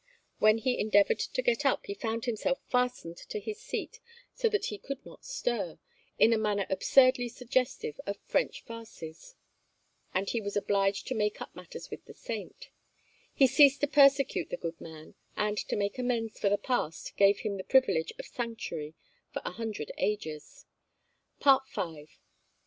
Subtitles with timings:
[0.39, 3.99] When he endeavoured to get up he found himself fastened to his seat
[4.33, 5.77] so that he could not stir,
[6.17, 9.35] in a manner absurdly suggestive of French farces;
[10.11, 12.71] and he was obliged to make up matters with the saint.
[13.31, 17.41] He ceased to persecute the good man, and to make amends for the past gave
[17.41, 18.95] him the privilege of sanctuary
[19.31, 20.65] for a hundred ages.
[21.41, 21.45] FOOTNOTE: 'Celtic Remains,' 420.
[21.45, 22.09] (Printed for the Cambrian Arch.
[22.09, 22.19] Soc.